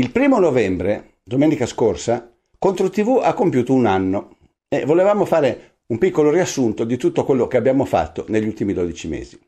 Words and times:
Il 0.00 0.12
primo 0.12 0.38
novembre, 0.38 1.16
domenica 1.22 1.66
scorsa, 1.66 2.34
Contro 2.58 2.88
TV 2.88 3.20
ha 3.22 3.34
compiuto 3.34 3.74
un 3.74 3.84
anno 3.84 4.38
e 4.66 4.86
volevamo 4.86 5.26
fare 5.26 5.80
un 5.88 5.98
piccolo 5.98 6.30
riassunto 6.30 6.84
di 6.84 6.96
tutto 6.96 7.22
quello 7.22 7.46
che 7.46 7.58
abbiamo 7.58 7.84
fatto 7.84 8.24
negli 8.28 8.46
ultimi 8.46 8.72
12 8.72 9.08
mesi. 9.08 9.38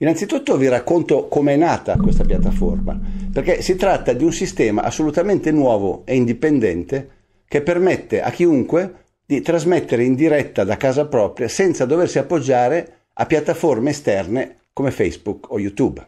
Innanzitutto 0.00 0.58
vi 0.58 0.68
racconto 0.68 1.28
come 1.28 1.54
è 1.54 1.56
nata 1.56 1.96
questa 1.96 2.24
piattaforma, 2.24 3.00
perché 3.32 3.62
si 3.62 3.74
tratta 3.76 4.12
di 4.12 4.22
un 4.22 4.34
sistema 4.34 4.82
assolutamente 4.82 5.50
nuovo 5.50 6.02
e 6.04 6.14
indipendente 6.14 7.08
che 7.48 7.62
permette 7.62 8.20
a 8.20 8.30
chiunque 8.30 9.06
di 9.24 9.40
trasmettere 9.40 10.04
in 10.04 10.14
diretta 10.14 10.64
da 10.64 10.76
casa 10.76 11.06
propria 11.06 11.48
senza 11.48 11.86
doversi 11.86 12.18
appoggiare 12.18 13.06
a 13.14 13.24
piattaforme 13.24 13.88
esterne 13.88 14.58
come 14.74 14.90
Facebook 14.90 15.50
o 15.50 15.58
YouTube. 15.58 16.04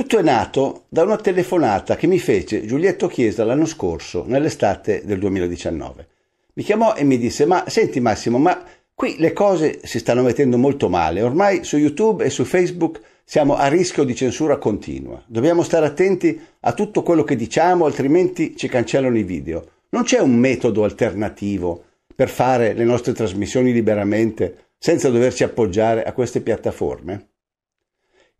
Tutto 0.00 0.16
è 0.16 0.22
nato 0.22 0.86
da 0.88 1.02
una 1.02 1.18
telefonata 1.18 1.94
che 1.94 2.06
mi 2.06 2.18
fece 2.18 2.64
Giulietto 2.64 3.06
Chiesa 3.06 3.44
l'anno 3.44 3.66
scorso, 3.66 4.24
nell'estate 4.26 5.02
del 5.04 5.18
2019. 5.18 6.06
Mi 6.54 6.62
chiamò 6.62 6.94
e 6.94 7.04
mi 7.04 7.18
disse: 7.18 7.44
Ma 7.44 7.64
senti 7.66 8.00
Massimo, 8.00 8.38
ma 8.38 8.64
qui 8.94 9.16
le 9.18 9.34
cose 9.34 9.80
si 9.82 9.98
stanno 9.98 10.22
mettendo 10.22 10.56
molto 10.56 10.88
male. 10.88 11.20
Ormai 11.20 11.64
su 11.64 11.76
YouTube 11.76 12.24
e 12.24 12.30
su 12.30 12.46
Facebook 12.46 12.98
siamo 13.24 13.56
a 13.56 13.66
rischio 13.66 14.04
di 14.04 14.14
censura 14.14 14.56
continua. 14.56 15.22
Dobbiamo 15.26 15.62
stare 15.62 15.84
attenti 15.84 16.40
a 16.60 16.72
tutto 16.72 17.02
quello 17.02 17.22
che 17.22 17.36
diciamo, 17.36 17.84
altrimenti 17.84 18.56
ci 18.56 18.68
cancellano 18.68 19.18
i 19.18 19.22
video. 19.22 19.66
Non 19.90 20.04
c'è 20.04 20.18
un 20.18 20.32
metodo 20.32 20.82
alternativo 20.82 21.84
per 22.14 22.30
fare 22.30 22.72
le 22.72 22.84
nostre 22.84 23.12
trasmissioni 23.12 23.70
liberamente 23.70 24.68
senza 24.78 25.10
doverci 25.10 25.44
appoggiare 25.44 26.04
a 26.04 26.14
queste 26.14 26.40
piattaforme? 26.40 27.29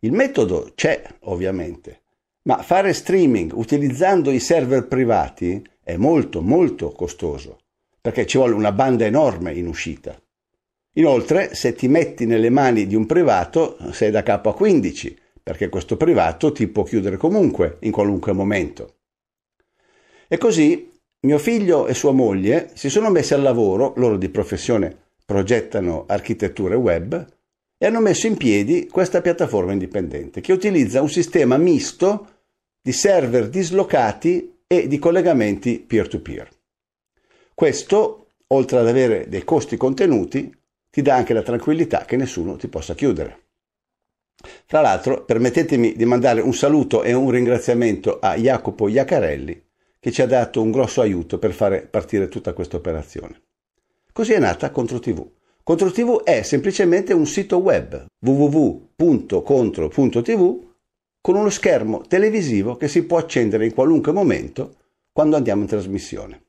Il 0.03 0.13
metodo 0.13 0.71
c'è, 0.73 1.03
ovviamente, 1.25 2.01
ma 2.43 2.63
fare 2.63 2.91
streaming 2.91 3.51
utilizzando 3.53 4.31
i 4.31 4.39
server 4.39 4.87
privati 4.87 5.63
è 5.83 5.95
molto 5.95 6.41
molto 6.41 6.91
costoso, 6.91 7.59
perché 8.01 8.25
ci 8.25 8.37
vuole 8.37 8.55
una 8.55 8.71
banda 8.71 9.05
enorme 9.05 9.53
in 9.53 9.67
uscita. 9.67 10.19
Inoltre, 10.93 11.53
se 11.53 11.73
ti 11.73 11.87
metti 11.87 12.25
nelle 12.25 12.49
mani 12.49 12.87
di 12.87 12.95
un 12.95 13.05
privato, 13.05 13.77
sei 13.91 14.09
da 14.09 14.23
capo 14.23 14.49
a 14.49 14.55
15, 14.55 15.15
perché 15.43 15.69
questo 15.69 15.97
privato 15.97 16.51
ti 16.51 16.67
può 16.67 16.81
chiudere 16.81 17.17
comunque, 17.17 17.77
in 17.81 17.91
qualunque 17.91 18.33
momento. 18.33 18.95
E 20.27 20.37
così 20.39 20.91
mio 21.27 21.37
figlio 21.37 21.85
e 21.85 21.93
sua 21.93 22.11
moglie 22.11 22.71
si 22.73 22.89
sono 22.89 23.11
messi 23.11 23.35
al 23.35 23.43
lavoro, 23.43 23.93
loro 23.97 24.17
di 24.17 24.29
professione 24.29 24.97
progettano 25.23 26.05
architetture 26.07 26.73
web, 26.73 27.39
e 27.83 27.87
hanno 27.87 27.99
messo 27.99 28.27
in 28.27 28.37
piedi 28.37 28.87
questa 28.87 29.21
piattaforma 29.21 29.71
indipendente 29.71 30.39
che 30.39 30.53
utilizza 30.53 31.01
un 31.01 31.09
sistema 31.09 31.57
misto 31.57 32.27
di 32.79 32.91
server 32.91 33.49
dislocati 33.49 34.59
e 34.67 34.87
di 34.87 34.99
collegamenti 34.99 35.79
peer-to-peer. 35.79 36.47
Questo, 37.55 38.27
oltre 38.49 38.77
ad 38.77 38.87
avere 38.87 39.27
dei 39.29 39.43
costi 39.43 39.77
contenuti, 39.77 40.55
ti 40.91 41.01
dà 41.01 41.15
anche 41.15 41.33
la 41.33 41.41
tranquillità 41.41 42.05
che 42.05 42.17
nessuno 42.17 42.55
ti 42.55 42.67
possa 42.67 42.93
chiudere. 42.93 43.45
Fra 44.67 44.81
l'altro, 44.81 45.25
permettetemi 45.25 45.95
di 45.95 46.05
mandare 46.05 46.41
un 46.41 46.53
saluto 46.53 47.01
e 47.01 47.13
un 47.13 47.31
ringraziamento 47.31 48.19
a 48.19 48.35
Jacopo 48.35 48.89
Iacarelli 48.89 49.69
che 49.99 50.11
ci 50.11 50.21
ha 50.21 50.27
dato 50.27 50.61
un 50.61 50.69
grosso 50.69 51.01
aiuto 51.01 51.39
per 51.39 51.51
fare 51.51 51.81
partire 51.81 52.27
tutta 52.27 52.53
questa 52.53 52.77
operazione. 52.77 53.41
Così 54.13 54.33
è 54.33 54.39
nata 54.39 54.69
Contro 54.69 54.99
TV 54.99 55.27
Contro 55.63 55.91
TV 55.91 56.23
è 56.23 56.41
semplicemente 56.41 57.13
un 57.13 57.27
sito 57.27 57.57
web 57.57 58.07
www.contro.tv 58.19 60.69
con 61.21 61.35
uno 61.35 61.51
schermo 61.51 62.01
televisivo 62.07 62.75
che 62.75 62.87
si 62.87 63.03
può 63.03 63.19
accendere 63.19 63.65
in 63.65 63.75
qualunque 63.75 64.11
momento 64.11 64.73
quando 65.11 65.35
andiamo 65.35 65.61
in 65.61 65.67
trasmissione. 65.67 66.41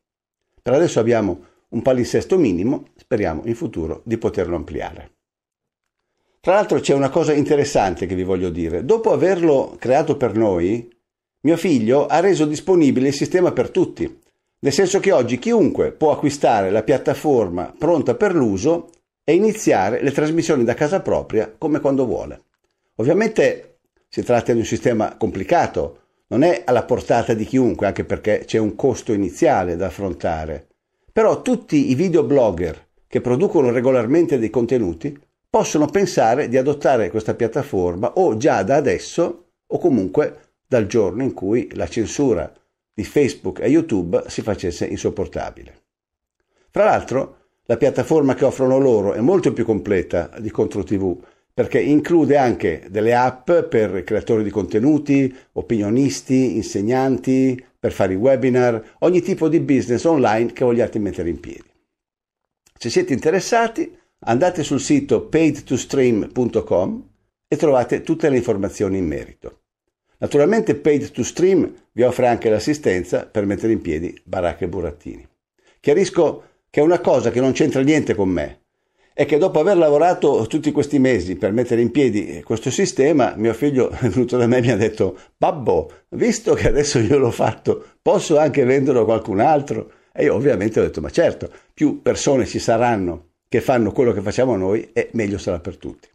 Per 0.63 0.73
adesso 0.73 0.99
abbiamo 0.99 1.45
un 1.69 1.83
palinsesto 1.83 2.39
minimo, 2.39 2.85
speriamo 2.97 3.43
in 3.45 3.55
futuro 3.55 4.01
di 4.05 4.17
poterlo 4.17 4.57
ampliare. 4.57 5.11
Tra 6.41 6.55
l'altro 6.55 6.81
c'è 6.81 6.95
una 6.95 7.11
cosa 7.11 7.35
interessante 7.35 8.07
che 8.07 8.15
vi 8.15 8.25
voglio 8.25 8.49
dire. 8.49 8.83
Dopo 8.83 9.13
averlo 9.13 9.77
creato 9.79 10.17
per 10.17 10.35
noi, 10.35 10.91
mio 11.41 11.59
figlio 11.59 12.07
ha 12.07 12.21
reso 12.21 12.47
disponibile 12.47 13.09
il 13.09 13.15
sistema 13.15 13.53
per 13.53 13.69
tutti, 13.71 14.21
nel 14.61 14.73
senso 14.73 15.01
che 15.01 15.13
oggi 15.13 15.39
chiunque 15.39 15.93
può 15.93 16.13
acquistare 16.13 16.71
la 16.71 16.83
piattaforma 16.83 17.75
pronta 17.77 18.15
per 18.15 18.35
l'uso 18.35 18.89
e 19.25 19.35
iniziare 19.35 20.03
le 20.03 20.13
trasmissioni 20.13 20.65
da 20.65 20.75
casa 20.75 21.01
propria 21.01 21.53
come 21.57 21.81
quando 21.81 22.07
vuole. 22.07 22.43
Ovviamente 22.97 23.79
si 24.09 24.23
tratta 24.23 24.53
di 24.53 24.59
un 24.59 24.65
sistema 24.65 25.17
complicato, 25.17 26.01
non 26.29 26.43
è 26.43 26.63
alla 26.65 26.85
portata 26.85 27.35
di 27.35 27.45
chiunque, 27.45 27.87
anche 27.87 28.05
perché 28.05 28.43
c'è 28.45 28.59
un 28.59 28.75
costo 28.75 29.13
iniziale 29.13 29.77
da 29.77 29.87
affrontare. 29.87 30.69
Però 31.13 31.43
tutti 31.43 31.91
i 31.91 31.95
videoblogger 31.95 32.89
che 33.07 33.21
producono 33.21 33.71
regolarmente 33.71 34.39
dei 34.39 34.51
contenuti 34.51 35.19
possono 35.49 35.87
pensare 35.87 36.49
di 36.49 36.57
adottare 36.57 37.11
questa 37.11 37.35
piattaforma 37.35 38.15
o 38.15 38.37
già 38.39 38.63
da 38.63 38.77
adesso 38.77 39.49
o 39.67 39.79
comunque 39.79 40.55
dal 40.67 40.87
giorno 40.87 41.23
in 41.23 41.35
cui 41.35 41.69
la 41.75 41.87
censura 41.87 42.51
di 42.95 43.05
Facebook 43.05 43.61
e 43.61 43.69
YouTube 43.69 44.25
si 44.29 44.41
facesse 44.41 44.87
insopportabile. 44.87 45.83
Fra 46.71 46.85
l'altro, 46.85 47.42
la 47.67 47.77
piattaforma 47.77 48.35
che 48.35 48.45
offrono 48.45 48.79
loro 48.79 49.13
è 49.13 49.21
molto 49.21 49.53
più 49.53 49.65
completa 49.65 50.31
di 50.39 50.51
Contro 50.51 50.83
TV 50.83 51.17
perché 51.55 51.81
include 51.81 52.37
anche 52.37 52.87
delle 52.89 53.15
app 53.15 53.51
per 53.51 54.05
creatori 54.05 54.43
di 54.43 54.51
contenuti, 54.51 55.35
opinionisti, 55.53 56.57
insegnanti, 56.57 57.63
per 57.79 57.93
fare 57.93 58.15
i 58.15 58.17
webinar, 58.17 58.97
ogni 59.01 59.21
tipo 59.21 59.49
di 59.49 59.61
business 59.61 60.05
online 60.05 60.53
che 60.53 60.65
vogliate 60.65 60.99
mettere 60.99 61.29
in 61.29 61.41
piedi. 61.41 61.71
Se 62.79 62.89
siete 62.89 63.13
interessati, 63.13 63.95
andate 64.21 64.63
sul 64.63 64.81
sito 64.81 65.29
paid2stream.com 65.31 67.09
e 67.47 67.57
trovate 67.57 68.01
tutte 68.01 68.31
le 68.31 68.37
informazioni 68.39 68.97
in 68.97 69.07
merito. 69.07 69.59
Naturalmente 70.23 70.81
Paid2Stream 70.81 71.73
vi 71.93 72.03
offre 72.03 72.29
anche 72.29 72.49
l'assistenza 72.49 73.27
per 73.27 73.45
mettere 73.45 73.73
in 73.73 73.81
piedi 73.81 74.19
baracche 74.25 74.65
e 74.65 74.69
burattini. 74.69 75.29
Chiarisco 75.81 76.45
che 76.73 76.81
è 76.81 76.83
una 76.83 77.01
cosa 77.01 77.31
che 77.31 77.39
non 77.39 77.53
c'entra 77.53 77.83
niente 77.83 78.15
con 78.15 78.31
me. 78.31 78.61
È 79.13 79.27
che 79.27 79.37
dopo 79.37 79.61
aver 79.61 79.77
lavorato 79.77 80.47
tutti 80.47 80.73
questi 80.73 80.99
mesi 80.99 81.37
per 81.37 81.53
mettere 81.53 81.83
in 81.83 81.91
piedi 81.91 82.43
questo 82.43 82.71
sistema, 82.71 83.35
mio 83.37 83.53
figlio 83.53 83.91
è 83.91 84.09
venuto 84.09 84.39
da 84.39 84.47
me 84.47 84.57
e 84.57 84.61
mi 84.63 84.71
ha 84.71 84.77
detto: 84.77 85.19
Babbo, 85.37 85.93
visto 86.09 86.55
che 86.55 86.69
adesso 86.69 86.99
io 86.99 87.19
l'ho 87.19 87.31
fatto, 87.31 87.85
posso 88.01 88.39
anche 88.39 88.65
venderlo 88.65 89.03
a 89.03 89.05
qualcun 89.05 89.41
altro? 89.41 89.93
E 90.15 90.25
io 90.25 90.35
ovviamente 90.35 90.81
ho 90.81 90.83
detto: 90.83 91.03
Ma 91.03 91.11
certo, 91.11 91.51
più 91.75 92.01
persone 92.01 92.47
ci 92.47 92.59
saranno 92.59 93.33
che 93.51 93.61
fanno 93.61 93.93
quello 93.93 94.13
che 94.13 94.23
facciamo 94.23 94.57
noi, 94.57 94.93
e 94.95 95.11
meglio 95.13 95.37
sarà 95.37 95.61
per 95.61 95.77
tutti. 95.77 96.09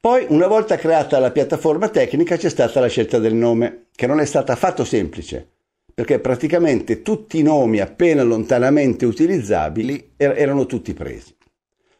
Poi, 0.00 0.24
una 0.30 0.46
volta 0.46 0.76
creata 0.76 1.18
la 1.18 1.30
piattaforma 1.30 1.90
tecnica, 1.90 2.38
c'è 2.38 2.48
stata 2.48 2.80
la 2.80 2.88
scelta 2.88 3.18
del 3.18 3.34
nome, 3.34 3.88
che 3.94 4.06
non 4.06 4.18
è 4.18 4.24
stata 4.24 4.54
affatto 4.54 4.82
semplice 4.82 5.58
perché 6.00 6.18
praticamente 6.18 7.02
tutti 7.02 7.38
i 7.38 7.42
nomi 7.42 7.78
appena 7.78 8.22
lontanamente 8.22 9.04
utilizzabili 9.04 10.12
er- 10.16 10.32
erano 10.34 10.64
tutti 10.64 10.94
presi. 10.94 11.36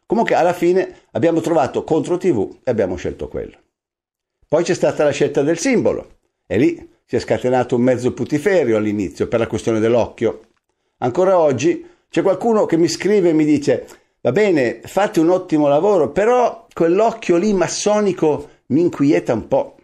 Comunque 0.07 0.35
alla 0.35 0.55
fine 0.55 1.01
abbiamo 1.11 1.41
trovato 1.41 1.85
contro 1.85 2.17
TV 2.17 2.61
e 2.65 2.71
abbiamo 2.71 2.97
scelto 2.97 3.29
quello. 3.29 3.59
Poi 4.49 4.65
c'è 4.65 4.73
stata 4.73 5.05
la 5.05 5.11
scelta 5.11 5.43
del 5.43 5.59
simbolo 5.59 6.17
e 6.47 6.57
lì 6.57 6.91
si 7.05 7.17
è 7.17 7.19
scatenato 7.19 7.77
un 7.77 7.83
mezzo 7.83 8.15
putiferio 8.15 8.79
all'inizio 8.79 9.29
per 9.29 9.39
la 9.39 9.47
questione 9.47 9.81
dell'occhio. 9.81 10.47
Ancora 11.01 11.39
oggi 11.39 11.87
c'è 12.09 12.23
qualcuno 12.23 12.65
che 12.65 12.79
mi 12.79 12.89
scrive 12.89 13.29
e 13.29 13.35
mi 13.35 13.45
dice 13.45 13.87
va 14.23 14.33
bene, 14.33 14.81
fate 14.83 15.21
un 15.21 15.29
ottimo 15.29 15.69
lavoro, 15.69 16.11
però 16.11 16.67
quell'occhio 16.73 17.37
lì 17.37 17.53
massonico 17.53 18.49
mi 18.69 18.81
inquieta 18.81 19.35
un 19.35 19.47
po'. 19.47 19.77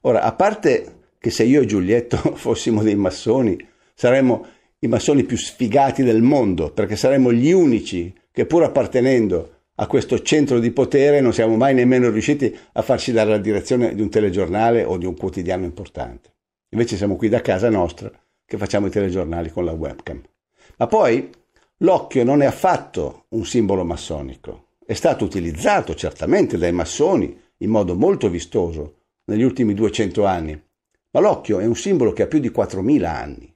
Ora, 0.00 0.22
a 0.22 0.32
parte 0.32 1.00
che 1.22 1.30
se 1.30 1.44
io 1.44 1.60
e 1.60 1.66
Giulietto 1.66 2.16
fossimo 2.34 2.82
dei 2.82 2.96
massoni, 2.96 3.56
saremmo 3.94 4.44
i 4.80 4.88
massoni 4.88 5.22
più 5.22 5.36
sfigati 5.36 6.02
del 6.02 6.20
mondo, 6.20 6.72
perché 6.72 6.96
saremmo 6.96 7.32
gli 7.32 7.52
unici 7.52 8.12
che 8.32 8.44
pur 8.44 8.64
appartenendo 8.64 9.60
a 9.76 9.86
questo 9.86 10.20
centro 10.22 10.58
di 10.58 10.72
potere 10.72 11.20
non 11.20 11.32
siamo 11.32 11.54
mai 11.54 11.74
nemmeno 11.74 12.10
riusciti 12.10 12.52
a 12.72 12.82
farci 12.82 13.12
dare 13.12 13.30
la 13.30 13.38
direzione 13.38 13.94
di 13.94 14.02
un 14.02 14.10
telegiornale 14.10 14.82
o 14.82 14.96
di 14.96 15.06
un 15.06 15.16
quotidiano 15.16 15.64
importante. 15.64 16.32
Invece 16.70 16.96
siamo 16.96 17.14
qui 17.14 17.28
da 17.28 17.40
casa 17.40 17.70
nostra 17.70 18.10
che 18.44 18.58
facciamo 18.58 18.88
i 18.88 18.90
telegiornali 18.90 19.50
con 19.50 19.64
la 19.64 19.72
webcam. 19.72 20.20
Ma 20.78 20.86
poi 20.88 21.30
l'occhio 21.78 22.24
non 22.24 22.42
è 22.42 22.46
affatto 22.46 23.26
un 23.28 23.44
simbolo 23.44 23.84
massonico. 23.84 24.70
È 24.84 24.94
stato 24.94 25.24
utilizzato 25.24 25.94
certamente 25.94 26.58
dai 26.58 26.72
massoni 26.72 27.38
in 27.58 27.70
modo 27.70 27.94
molto 27.94 28.28
vistoso 28.28 28.96
negli 29.26 29.44
ultimi 29.44 29.72
200 29.72 30.24
anni 30.24 30.60
ma 31.12 31.20
l'occhio 31.20 31.60
è 31.60 31.66
un 31.66 31.76
simbolo 31.76 32.12
che 32.12 32.22
ha 32.22 32.26
più 32.26 32.38
di 32.38 32.50
4.000 32.50 33.04
anni. 33.04 33.54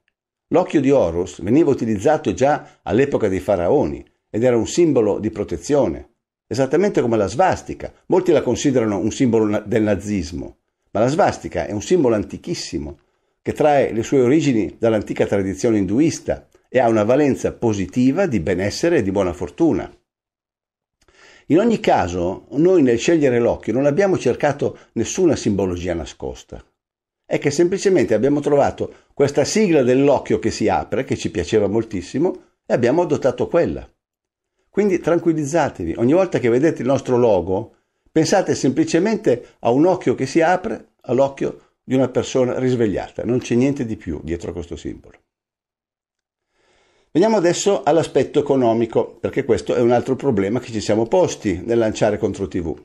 L'occhio 0.49 0.81
di 0.81 0.91
Horus 0.91 1.43
veniva 1.43 1.71
utilizzato 1.71 2.33
già 2.33 2.79
all'epoca 2.83 3.29
dei 3.29 3.41
faraoni 3.41 4.05
ed 4.31 4.45
era 4.45 4.57
un 4.57 4.67
simbolo 4.67 5.19
di 5.19 5.31
protezione, 5.31 6.11
esattamente 6.47 7.01
come 7.01 7.17
la 7.17 7.27
svastica. 7.27 7.93
Molti 8.07 8.31
la 8.31 8.43
considerano 8.43 8.99
un 8.99 9.11
simbolo 9.11 9.63
del 9.65 9.83
nazismo, 9.83 10.59
Ma 10.93 11.01
la 11.01 11.09
svastica 11.09 11.67
è 11.67 11.73
un 11.73 11.83
simbolo 11.83 12.15
antichissimo 12.15 13.01
che 13.43 13.53
trae 13.53 13.93
le 13.93 14.03
sue 14.03 14.21
origini 14.21 14.77
dall'antica 14.79 15.27
tradizione 15.27 15.79
induista 15.79 16.49
e 16.69 16.79
ha 16.79 16.89
una 16.89 17.05
valenza 17.05 17.53
positiva 17.53 18.27
di 18.27 18.41
benessere 18.41 18.99
e 18.99 19.03
di 19.03 19.11
buona 19.11 19.33
fortuna. 19.33 19.91
In 21.47 21.59
ogni 21.59 21.79
caso, 21.79 22.47
noi 22.51 22.83
nel 22.83 22.99
scegliere 22.99 23.39
l'occhio 23.39 23.73
non 23.73 23.87
abbiamo 23.87 24.19
cercato 24.19 24.79
nessuna 24.93 25.37
simbologia 25.37 25.95
nascosta. 25.95 26.65
È 27.29 27.39
che 27.39 27.51
semplicemente 27.51 28.15
abbiamo 28.15 28.39
trovato 28.39 29.09
questa 29.13 29.45
sigla 29.45 29.83
dell'occhio 29.83 30.39
che 30.39 30.53
si 30.53 30.69
apre, 30.69 31.03
che 31.03 31.17
ci 31.17 31.33
piaceva 31.33 31.67
moltissimo, 31.67 32.43
e 32.65 32.73
abbiamo 32.73 33.03
adottato 33.03 33.49
quella. 33.49 33.91
Quindi 34.71 35.01
tranquillizzatevi, 35.01 35.95
ogni 35.97 36.13
volta 36.13 36.39
che 36.39 36.49
vedete 36.49 36.83
il 36.83 36.89
nostro 36.89 37.17
logo, 37.17 37.75
pensate 38.13 38.55
semplicemente 38.55 39.57
a 39.61 39.71
un 39.71 39.87
occhio 39.87 40.15
che 40.15 40.27
si 40.27 40.41
apre, 40.41 40.93
all'occhio 41.03 41.73
di 41.83 41.95
una 41.95 42.09
persona 42.09 42.59
risvegliata, 42.61 43.25
non 43.25 43.39
c'è 43.41 43.57
niente 43.57 43.85
di 43.85 43.97
più 43.97 44.21
dietro 44.23 44.51
a 44.51 44.53
questo 44.53 44.77
simbolo. 44.77 45.19
Veniamo 47.11 47.39
adesso 47.39 47.83
all'aspetto 47.83 48.39
economico, 48.39 49.17
perché 49.17 49.45
questo 49.45 49.75
è 49.75 49.81
un 49.81 49.91
altro 49.91 50.15
problema 50.15 50.61
che 50.61 50.71
ci 50.71 50.81
siamo 50.81 51.07
posti 51.07 51.61
nel 51.65 51.79
lanciare 51.79 52.19
contro 52.19 52.47
TV. 52.47 52.79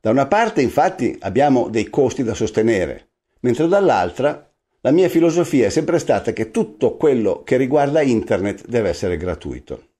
Da 0.00 0.10
una 0.10 0.26
parte, 0.26 0.60
infatti, 0.60 1.16
abbiamo 1.20 1.68
dei 1.68 1.88
costi 1.88 2.22
da 2.22 2.34
sostenere, 2.34 3.11
mentre 3.42 3.68
dall'altra 3.68 4.50
la 4.80 4.90
mia 4.90 5.08
filosofia 5.08 5.66
è 5.66 5.70
sempre 5.70 5.98
stata 6.00 6.32
che 6.32 6.50
tutto 6.50 6.96
quello 6.96 7.42
che 7.44 7.56
riguarda 7.56 8.02
internet 8.02 8.66
deve 8.66 8.88
essere 8.88 9.16
gratuito. 9.16 9.90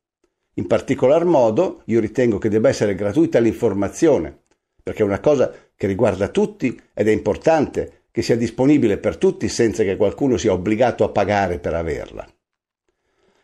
In 0.54 0.66
particolar 0.66 1.24
modo 1.24 1.82
io 1.86 2.00
ritengo 2.00 2.38
che 2.38 2.48
debba 2.48 2.68
essere 2.68 2.94
gratuita 2.94 3.38
l'informazione, 3.38 4.40
perché 4.82 5.02
è 5.02 5.06
una 5.06 5.20
cosa 5.20 5.52
che 5.76 5.86
riguarda 5.86 6.28
tutti 6.28 6.78
ed 6.92 7.08
è 7.08 7.12
importante 7.12 8.06
che 8.10 8.22
sia 8.22 8.36
disponibile 8.36 8.98
per 8.98 9.16
tutti 9.16 9.48
senza 9.48 9.84
che 9.84 9.96
qualcuno 9.96 10.36
sia 10.36 10.52
obbligato 10.52 11.04
a 11.04 11.10
pagare 11.10 11.58
per 11.58 11.74
averla. 11.74 12.28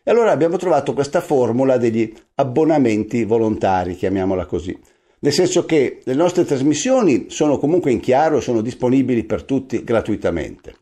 E 0.03 0.11
allora 0.11 0.33
abbiamo 0.33 0.57
trovato 0.57 0.93
questa 0.93 1.21
formula 1.21 1.77
degli 1.77 2.13
abbonamenti 2.35 3.25
volontari, 3.25 3.95
chiamiamola 3.95 4.45
così, 4.47 4.79
nel 5.21 5.33
senso 5.33 5.65
che 5.65 6.01
le 6.05 6.15
nostre 6.15 6.45
trasmissioni 6.45 7.27
sono 7.29 7.59
comunque 7.59 7.91
in 7.91 8.01
chiaro 8.01 8.41
sono 8.41 8.61
disponibili 8.61 9.25
per 9.25 9.43
tutti 9.43 9.83
gratuitamente. 9.83 10.75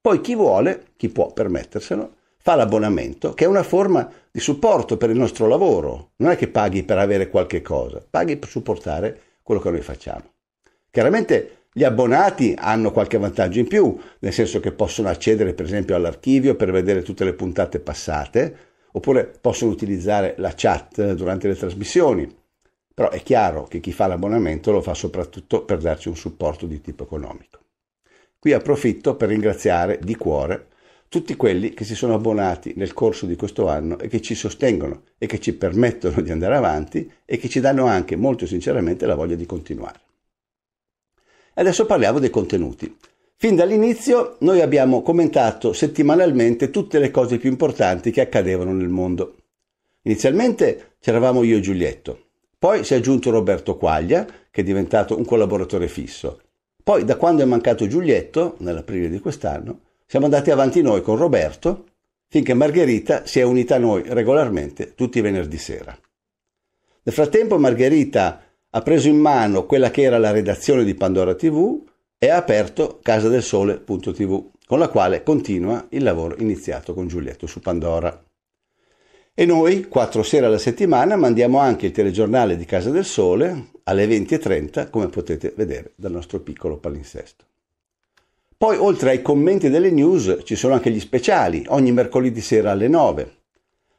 Poi 0.00 0.20
chi 0.20 0.34
vuole, 0.34 0.86
chi 0.96 1.08
può 1.08 1.32
permetterselo, 1.32 2.14
fa 2.38 2.54
l'abbonamento, 2.54 3.34
che 3.34 3.44
è 3.44 3.48
una 3.48 3.62
forma 3.62 4.10
di 4.30 4.40
supporto 4.40 4.96
per 4.96 5.10
il 5.10 5.18
nostro 5.18 5.46
lavoro. 5.46 6.12
Non 6.16 6.30
è 6.30 6.36
che 6.36 6.48
paghi 6.48 6.84
per 6.84 6.98
avere 6.98 7.28
qualche 7.28 7.60
cosa, 7.60 8.02
paghi 8.08 8.36
per 8.36 8.48
supportare 8.48 9.20
quello 9.42 9.60
che 9.60 9.70
noi 9.70 9.82
facciamo. 9.82 10.24
Chiaramente 10.90 11.66
gli 11.72 11.84
abbonati 11.84 12.54
hanno 12.56 12.92
qualche 12.92 13.18
vantaggio 13.18 13.58
in 13.58 13.68
più, 13.68 13.96
nel 14.20 14.32
senso 14.32 14.58
che 14.58 14.72
possono 14.72 15.08
accedere 15.08 15.52
per 15.52 15.66
esempio 15.66 15.94
all'archivio 15.94 16.56
per 16.56 16.72
vedere 16.72 17.02
tutte 17.02 17.24
le 17.24 17.34
puntate 17.34 17.78
passate, 17.78 18.56
oppure 18.92 19.30
possono 19.40 19.70
utilizzare 19.70 20.34
la 20.38 20.52
chat 20.56 21.12
durante 21.12 21.46
le 21.46 21.56
trasmissioni. 21.56 22.38
Però 23.00 23.12
è 23.12 23.22
chiaro 23.22 23.64
che 23.64 23.80
chi 23.80 23.92
fa 23.92 24.06
l'abbonamento 24.06 24.72
lo 24.72 24.82
fa 24.82 24.92
soprattutto 24.92 25.64
per 25.64 25.78
darci 25.78 26.08
un 26.08 26.16
supporto 26.16 26.66
di 26.66 26.82
tipo 26.82 27.04
economico. 27.04 27.60
Qui 28.38 28.52
approfitto 28.52 29.16
per 29.16 29.30
ringraziare 29.30 29.98
di 30.02 30.14
cuore 30.16 30.66
tutti 31.08 31.34
quelli 31.34 31.72
che 31.72 31.84
si 31.84 31.94
sono 31.94 32.12
abbonati 32.12 32.74
nel 32.76 32.92
corso 32.92 33.24
di 33.24 33.36
questo 33.36 33.68
anno 33.68 33.98
e 33.98 34.08
che 34.08 34.20
ci 34.20 34.34
sostengono 34.34 35.04
e 35.16 35.24
che 35.24 35.40
ci 35.40 35.54
permettono 35.54 36.20
di 36.20 36.30
andare 36.30 36.54
avanti 36.56 37.10
e 37.24 37.38
che 37.38 37.48
ci 37.48 37.60
danno 37.60 37.86
anche 37.86 38.16
molto 38.16 38.44
sinceramente 38.44 39.06
la 39.06 39.14
voglia 39.14 39.34
di 39.34 39.46
continuare. 39.46 40.00
Adesso 41.54 41.86
parliamo 41.86 42.18
dei 42.18 42.28
contenuti. 42.28 42.98
Fin 43.34 43.56
dall'inizio 43.56 44.36
noi 44.40 44.60
abbiamo 44.60 45.00
commentato 45.00 45.72
settimanalmente 45.72 46.68
tutte 46.68 46.98
le 46.98 47.10
cose 47.10 47.38
più 47.38 47.48
importanti 47.48 48.10
che 48.10 48.20
accadevano 48.20 48.74
nel 48.74 48.90
mondo. 48.90 49.36
Inizialmente 50.02 50.96
c'eravamo 51.00 51.42
io 51.44 51.56
e 51.56 51.60
Giulietto, 51.60 52.28
poi 52.60 52.84
si 52.84 52.92
è 52.92 52.98
aggiunto 52.98 53.30
Roberto 53.30 53.78
Quaglia, 53.78 54.26
che 54.50 54.60
è 54.60 54.62
diventato 54.62 55.16
un 55.16 55.24
collaboratore 55.24 55.88
fisso. 55.88 56.42
Poi, 56.84 57.04
da 57.06 57.16
quando 57.16 57.40
è 57.40 57.46
mancato 57.46 57.86
Giulietto, 57.86 58.56
nell'aprile 58.58 59.08
di 59.08 59.18
quest'anno, 59.18 59.80
siamo 60.04 60.26
andati 60.26 60.50
avanti 60.50 60.82
noi 60.82 61.00
con 61.00 61.16
Roberto, 61.16 61.86
finché 62.28 62.52
Margherita 62.52 63.24
si 63.24 63.40
è 63.40 63.44
unita 63.44 63.76
a 63.76 63.78
noi 63.78 64.02
regolarmente 64.06 64.92
tutti 64.94 65.16
i 65.16 65.22
venerdì 65.22 65.56
sera. 65.56 65.98
Nel 67.02 67.14
frattempo 67.14 67.58
Margherita 67.58 68.42
ha 68.68 68.82
preso 68.82 69.08
in 69.08 69.16
mano 69.16 69.64
quella 69.64 69.90
che 69.90 70.02
era 70.02 70.18
la 70.18 70.30
redazione 70.30 70.84
di 70.84 70.94
Pandora 70.94 71.34
TV 71.34 71.82
e 72.18 72.28
ha 72.28 72.36
aperto 72.36 72.98
casadelsole.tv, 73.02 74.50
con 74.66 74.78
la 74.78 74.88
quale 74.88 75.22
continua 75.22 75.86
il 75.88 76.02
lavoro 76.02 76.36
iniziato 76.36 76.92
con 76.92 77.08
Giulietto 77.08 77.46
su 77.46 77.60
Pandora. 77.60 78.22
E 79.40 79.46
noi, 79.46 79.88
quattro 79.88 80.22
sere 80.22 80.44
alla 80.44 80.58
settimana, 80.58 81.16
mandiamo 81.16 81.60
anche 81.60 81.86
il 81.86 81.92
telegiornale 81.92 82.58
di 82.58 82.66
Casa 82.66 82.90
del 82.90 83.06
Sole 83.06 83.68
alle 83.84 84.04
20.30, 84.04 84.90
come 84.90 85.06
potete 85.06 85.54
vedere 85.56 85.92
dal 85.94 86.12
nostro 86.12 86.40
piccolo 86.40 86.76
palinsesto. 86.76 87.46
Poi, 88.58 88.76
oltre 88.76 89.08
ai 89.08 89.22
commenti 89.22 89.70
delle 89.70 89.90
news, 89.90 90.40
ci 90.44 90.56
sono 90.56 90.74
anche 90.74 90.90
gli 90.90 91.00
speciali, 91.00 91.64
ogni 91.68 91.90
mercoledì 91.90 92.42
sera 92.42 92.72
alle 92.72 92.88
9. 92.88 93.32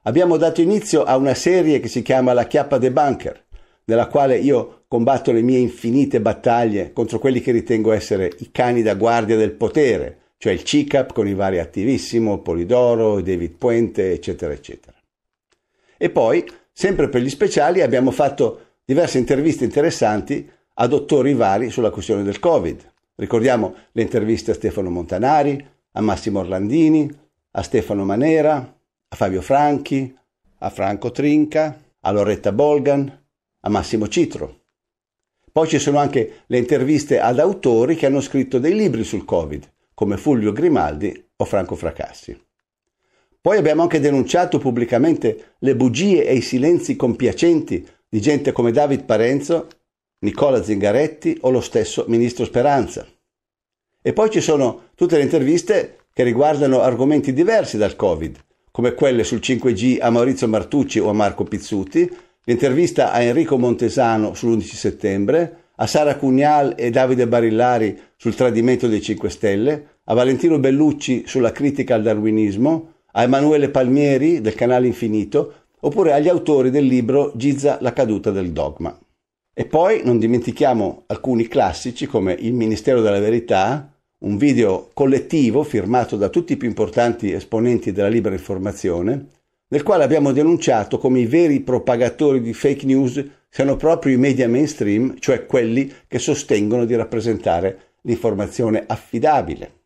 Abbiamo 0.03 0.37
dato 0.37 0.61
inizio 0.61 1.05
a 1.05 1.17
una 1.17 1.33
serie 1.33 1.79
che 1.79 1.87
si 1.87 2.03
chiama 2.03 2.33
La 2.33 2.45
chiappa 2.45 2.77
dei 2.77 2.91
bunker, 2.91 3.43
nella 3.85 4.05
quale 4.05 4.37
io 4.37 4.83
combatto 4.87 5.31
le 5.31 5.41
mie 5.41 5.57
infinite 5.57 6.21
battaglie 6.21 6.93
contro 6.93 7.17
quelli 7.17 7.41
che 7.41 7.51
ritengo 7.51 7.93
essere 7.93 8.31
i 8.41 8.51
cani 8.51 8.83
da 8.83 8.93
guardia 8.93 9.37
del 9.37 9.53
potere, 9.53 10.19
cioè 10.37 10.53
il 10.53 10.63
CICAP 10.63 11.13
con 11.13 11.27
i 11.27 11.33
vari 11.33 11.57
attivissimo, 11.57 12.43
Polidoro, 12.43 13.21
David 13.21 13.53
Puente, 13.53 14.11
eccetera, 14.11 14.53
eccetera. 14.53 14.99
E 16.03 16.09
poi, 16.09 16.43
sempre 16.71 17.09
per 17.09 17.21
gli 17.21 17.29
speciali, 17.29 17.83
abbiamo 17.83 18.09
fatto 18.09 18.77
diverse 18.83 19.19
interviste 19.19 19.65
interessanti 19.65 20.49
a 20.73 20.87
dottori 20.87 21.35
vari 21.35 21.69
sulla 21.69 21.91
questione 21.91 22.23
del 22.23 22.39
Covid. 22.39 22.91
Ricordiamo 23.13 23.75
le 23.91 24.01
interviste 24.01 24.49
a 24.49 24.55
Stefano 24.55 24.89
Montanari, 24.89 25.63
a 25.91 26.01
Massimo 26.01 26.39
Orlandini, 26.39 27.07
a 27.51 27.61
Stefano 27.61 28.03
Manera, 28.03 28.55
a 28.57 29.15
Fabio 29.15 29.41
Franchi, 29.41 30.17
a 30.57 30.69
Franco 30.71 31.11
Trinca, 31.11 31.79
a 31.99 32.11
Loretta 32.11 32.51
Bolgan, 32.51 33.23
a 33.59 33.69
Massimo 33.69 34.07
Citro. 34.07 34.61
Poi 35.51 35.67
ci 35.67 35.77
sono 35.77 35.99
anche 35.99 36.45
le 36.47 36.57
interviste 36.57 37.19
ad 37.19 37.37
autori 37.37 37.93
che 37.95 38.07
hanno 38.07 38.21
scritto 38.21 38.57
dei 38.57 38.73
libri 38.73 39.03
sul 39.03 39.23
Covid, 39.23 39.71
come 39.93 40.17
Fulvio 40.17 40.51
Grimaldi 40.51 41.29
o 41.35 41.45
Franco 41.45 41.75
Fracassi. 41.75 42.49
Poi 43.41 43.57
abbiamo 43.57 43.81
anche 43.81 43.99
denunciato 43.99 44.59
pubblicamente 44.59 45.55
le 45.59 45.75
bugie 45.75 46.25
e 46.25 46.35
i 46.35 46.41
silenzi 46.41 46.95
compiacenti 46.95 47.85
di 48.07 48.21
gente 48.21 48.51
come 48.51 48.71
David 48.71 49.03
Parenzo, 49.05 49.67
Nicola 50.19 50.61
Zingaretti 50.61 51.39
o 51.41 51.49
lo 51.49 51.61
stesso 51.61 52.05
ministro 52.07 52.45
Speranza. 52.45 53.05
E 54.01 54.13
poi 54.13 54.29
ci 54.29 54.41
sono 54.41 54.89
tutte 54.95 55.17
le 55.17 55.23
interviste 55.23 56.05
che 56.13 56.23
riguardano 56.23 56.81
argomenti 56.81 57.33
diversi 57.33 57.77
dal 57.77 57.95
Covid, 57.95 58.37
come 58.69 58.93
quelle 58.93 59.23
sul 59.23 59.39
5G 59.39 59.97
a 59.99 60.09
Maurizio 60.09 60.47
Martucci 60.47 60.99
o 60.99 61.09
a 61.09 61.13
Marco 61.13 61.43
Pizzuti, 61.43 62.09
L'intervista 62.45 63.11
a 63.11 63.21
Enrico 63.21 63.59
Montesano 63.59 64.33
sull'11 64.33 64.61
settembre, 64.61 65.57
a 65.75 65.85
Sara 65.85 66.15
Cugnal 66.15 66.73
e 66.75 66.89
Davide 66.89 67.27
Barillari 67.27 67.99
sul 68.15 68.33
tradimento 68.33 68.87
dei 68.87 68.99
5 68.99 69.29
Stelle, 69.29 69.85
a 70.05 70.15
Valentino 70.15 70.57
Bellucci 70.57 71.23
sulla 71.27 71.51
critica 71.51 71.93
al 71.93 72.01
darwinismo, 72.01 72.90
a 73.13 73.23
Emanuele 73.23 73.69
Palmieri 73.69 74.41
del 74.41 74.55
canale 74.55 74.87
Infinito, 74.87 75.53
oppure 75.81 76.13
agli 76.13 76.29
autori 76.29 76.69
del 76.69 76.85
libro 76.85 77.31
Gizza 77.35 77.77
la 77.81 77.93
caduta 77.93 78.31
del 78.31 78.51
dogma. 78.51 78.97
E 79.53 79.65
poi 79.65 80.01
non 80.03 80.17
dimentichiamo 80.17 81.03
alcuni 81.07 81.47
classici 81.47 82.05
come 82.05 82.33
Il 82.33 82.53
Ministero 82.53 83.01
della 83.01 83.19
Verità, 83.19 83.93
un 84.19 84.37
video 84.37 84.89
collettivo 84.93 85.63
firmato 85.63 86.15
da 86.15 86.29
tutti 86.29 86.53
i 86.53 86.57
più 86.57 86.67
importanti 86.67 87.31
esponenti 87.31 87.91
della 87.91 88.07
libera 88.07 88.35
informazione, 88.35 89.27
nel 89.67 89.83
quale 89.83 90.03
abbiamo 90.03 90.31
denunciato 90.31 90.97
come 90.97 91.19
i 91.19 91.25
veri 91.25 91.61
propagatori 91.61 92.41
di 92.41 92.53
fake 92.53 92.85
news 92.85 93.23
siano 93.49 93.75
proprio 93.75 94.13
i 94.13 94.17
media 94.17 94.47
mainstream, 94.47 95.17
cioè 95.19 95.45
quelli 95.45 95.91
che 96.07 96.19
sostengono 96.19 96.85
di 96.85 96.95
rappresentare 96.95 97.79
l'informazione 98.01 98.83
affidabile. 98.85 99.79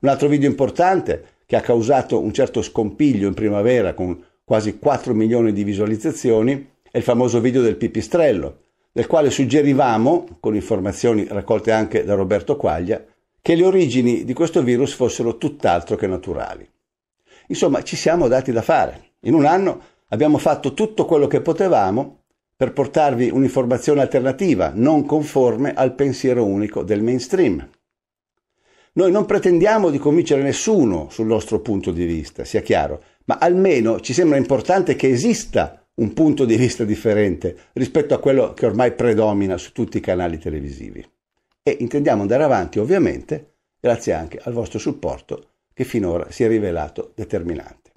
Un 0.00 0.08
altro 0.08 0.28
video 0.28 0.48
importante 0.48 1.24
che 1.46 1.56
ha 1.56 1.60
causato 1.60 2.20
un 2.20 2.32
certo 2.32 2.60
scompiglio 2.60 3.28
in 3.28 3.34
primavera 3.34 3.94
con 3.94 4.22
quasi 4.44 4.78
4 4.78 5.14
milioni 5.14 5.52
di 5.52 5.64
visualizzazioni 5.64 6.74
è 6.90 6.98
il 6.98 7.04
famoso 7.04 7.40
video 7.40 7.62
del 7.62 7.76
pipistrello, 7.76 8.58
nel 8.92 9.06
quale 9.06 9.30
suggerivamo, 9.30 10.38
con 10.40 10.54
informazioni 10.54 11.26
raccolte 11.28 11.70
anche 11.70 12.04
da 12.04 12.14
Roberto 12.14 12.56
Quaglia, 12.56 13.04
che 13.40 13.54
le 13.54 13.64
origini 13.64 14.24
di 14.24 14.32
questo 14.32 14.62
virus 14.62 14.94
fossero 14.94 15.36
tutt'altro 15.36 15.96
che 15.96 16.06
naturali. 16.06 16.68
Insomma, 17.48 17.82
ci 17.82 17.94
siamo 17.94 18.26
dati 18.26 18.50
da 18.50 18.62
fare. 18.62 19.12
In 19.20 19.34
un 19.34 19.44
anno 19.44 19.80
abbiamo 20.08 20.38
fatto 20.38 20.74
tutto 20.74 21.04
quello 21.04 21.26
che 21.26 21.40
potevamo 21.40 22.22
per 22.56 22.72
portarvi 22.72 23.30
un'informazione 23.30 24.00
alternativa, 24.00 24.72
non 24.74 25.04
conforme 25.04 25.74
al 25.74 25.94
pensiero 25.94 26.44
unico 26.44 26.82
del 26.82 27.02
mainstream. 27.02 27.68
Noi 28.96 29.10
non 29.10 29.26
pretendiamo 29.26 29.90
di 29.90 29.98
convincere 29.98 30.40
nessuno 30.40 31.08
sul 31.10 31.26
nostro 31.26 31.60
punto 31.60 31.90
di 31.90 32.06
vista, 32.06 32.44
sia 32.44 32.62
chiaro, 32.62 33.02
ma 33.26 33.36
almeno 33.38 34.00
ci 34.00 34.14
sembra 34.14 34.38
importante 34.38 34.96
che 34.96 35.08
esista 35.08 35.86
un 35.96 36.14
punto 36.14 36.46
di 36.46 36.56
vista 36.56 36.82
differente 36.82 37.56
rispetto 37.74 38.14
a 38.14 38.18
quello 38.18 38.54
che 38.54 38.64
ormai 38.64 38.92
predomina 38.92 39.58
su 39.58 39.72
tutti 39.72 39.98
i 39.98 40.00
canali 40.00 40.38
televisivi. 40.38 41.06
E 41.62 41.76
intendiamo 41.80 42.22
andare 42.22 42.42
avanti, 42.42 42.78
ovviamente, 42.78 43.56
grazie 43.78 44.14
anche 44.14 44.40
al 44.42 44.54
vostro 44.54 44.78
supporto 44.78 45.48
che 45.74 45.84
finora 45.84 46.30
si 46.30 46.44
è 46.44 46.48
rivelato 46.48 47.12
determinante. 47.14 47.92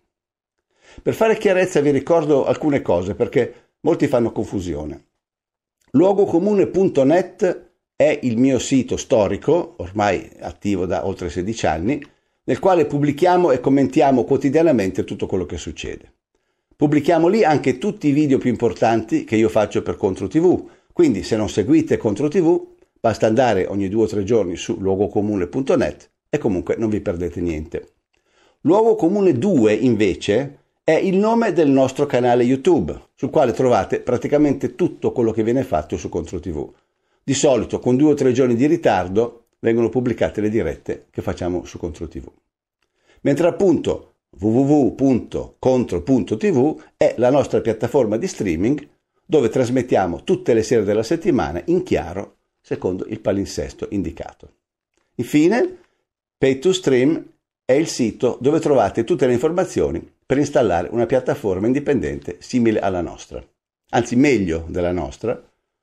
Per 1.01 1.13
fare 1.13 1.37
chiarezza 1.37 1.79
vi 1.79 1.91
ricordo 1.91 2.45
alcune 2.45 2.81
cose 2.81 3.15
perché 3.15 3.75
molti 3.81 4.07
fanno 4.07 4.33
confusione. 4.33 5.05
Luogocomune.net 5.91 7.68
è 8.01 8.17
il 8.21 8.37
mio 8.37 8.59
sito 8.59 8.95
storico, 8.95 9.73
ormai 9.79 10.25
attivo 10.39 10.85
da 10.85 11.05
oltre 11.05 11.29
16 11.29 11.65
anni, 11.65 12.01
nel 12.45 12.57
quale 12.57 12.85
pubblichiamo 12.85 13.51
e 13.51 13.59
commentiamo 13.59 14.23
quotidianamente 14.23 15.03
tutto 15.03 15.25
quello 15.25 15.45
che 15.45 15.57
succede. 15.57 16.13
Pubblichiamo 16.77 17.27
lì 17.27 17.43
anche 17.43 17.77
tutti 17.77 18.07
i 18.07 18.13
video 18.13 18.37
più 18.37 18.49
importanti 18.49 19.25
che 19.25 19.35
io 19.35 19.49
faccio 19.49 19.81
per 19.81 19.97
Contro 19.97 20.27
TV, 20.27 20.65
quindi 20.93 21.23
se 21.23 21.35
non 21.35 21.49
seguite 21.49 21.97
Contro 21.97 22.29
TV 22.29 22.67
basta 22.97 23.27
andare 23.27 23.65
ogni 23.65 23.89
due 23.89 24.03
o 24.03 24.07
tre 24.07 24.23
giorni 24.23 24.55
su 24.55 24.77
luogocomune.net 24.79 26.09
e 26.29 26.37
comunque 26.37 26.77
non 26.77 26.89
vi 26.89 27.01
perdete 27.01 27.41
niente. 27.41 27.85
Luogo 28.61 28.95
Comune 28.95 29.37
2 29.37 29.73
invece 29.73 30.59
è 30.85 30.93
il 30.93 31.17
nome 31.17 31.51
del 31.51 31.69
nostro 31.69 32.05
canale 32.05 32.43
YouTube, 32.43 32.97
sul 33.15 33.29
quale 33.29 33.51
trovate 33.51 33.99
praticamente 33.99 34.75
tutto 34.75 35.11
quello 35.11 35.33
che 35.33 35.43
viene 35.43 35.65
fatto 35.65 35.97
su 35.97 36.07
Contro 36.07 36.39
TV. 36.39 36.65
Di 37.29 37.35
solito 37.35 37.77
con 37.77 37.95
due 37.95 38.13
o 38.13 38.15
tre 38.15 38.31
giorni 38.31 38.55
di 38.55 38.65
ritardo 38.65 39.49
vengono 39.59 39.89
pubblicate 39.89 40.41
le 40.41 40.49
dirette 40.49 41.05
che 41.11 41.21
facciamo 41.21 41.63
su 41.63 41.77
Contro 41.77 42.07
TV. 42.07 42.27
Mentre 43.21 43.47
appunto 43.47 44.15
www.contro.tv 44.31 46.81
è 46.97 47.13
la 47.17 47.29
nostra 47.29 47.61
piattaforma 47.61 48.17
di 48.17 48.25
streaming 48.25 48.87
dove 49.23 49.49
trasmettiamo 49.49 50.23
tutte 50.23 50.55
le 50.55 50.63
sere 50.63 50.83
della 50.83 51.03
settimana 51.03 51.61
in 51.65 51.83
chiaro 51.83 52.37
secondo 52.59 53.05
il 53.05 53.19
palinsesto 53.19 53.85
indicato. 53.91 54.53
Infine, 55.17 55.81
Pay2Stream 56.43 57.23
è 57.63 57.73
il 57.73 57.85
sito 57.85 58.39
dove 58.41 58.59
trovate 58.59 59.03
tutte 59.03 59.27
le 59.27 59.33
informazioni 59.33 60.03
per 60.25 60.39
installare 60.39 60.89
una 60.91 61.05
piattaforma 61.05 61.67
indipendente 61.67 62.37
simile 62.39 62.79
alla 62.79 63.01
nostra, 63.01 63.39
anzi 63.89 64.15
meglio 64.15 64.65
della 64.67 64.91
nostra, 64.91 65.39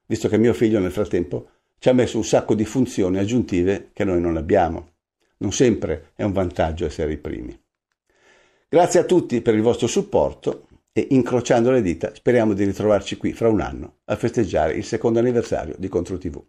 visto 0.07 0.29
che 0.29 0.39
mio 0.39 0.55
figlio 0.55 0.79
nel 0.79 0.93
frattempo 0.93 1.51
ci 1.79 1.89
ha 1.89 1.93
messo 1.93 2.17
un 2.17 2.25
sacco 2.25 2.55
di 2.55 2.65
funzioni 2.65 3.19
aggiuntive 3.19 3.91
che 3.93 4.05
noi 4.05 4.21
non 4.21 4.37
abbiamo. 4.37 4.93
Non 5.39 5.53
sempre 5.53 6.13
è 6.15 6.23
un 6.23 6.33
vantaggio 6.33 6.87
essere 6.87 7.13
i 7.13 7.19
primi. 7.19 7.59
Grazie 8.69 9.01
a 9.01 9.05
tutti 9.05 9.41
per 9.43 9.55
il 9.55 9.63
vostro 9.63 9.87
supporto 9.87 10.67
e 10.93 11.09
incrociando 11.11 11.71
le 11.71 11.83
dita 11.83 12.15
speriamo 12.15 12.55
di 12.55 12.65
ritrovarci 12.65 13.17
qui 13.17 13.33
fra 13.33 13.49
un 13.49 13.61
anno 13.61 13.99
a 14.07 14.17
festeggiare 14.17 14.73
il 14.73 14.85
secondo 14.85 15.19
anniversario 15.19 15.75
di 15.79 15.89
Contro 15.89 16.17
TV. 16.17 16.43